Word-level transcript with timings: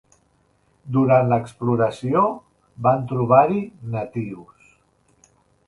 Durant 0.95 1.29
l'exploració 1.33 2.23
van 2.89 3.07
trobar-hi 3.13 3.61
natius. 3.99 4.77